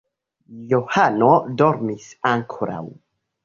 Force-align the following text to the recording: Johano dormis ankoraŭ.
Johano 0.71 1.29
dormis 1.65 2.11
ankoraŭ. 2.33 2.85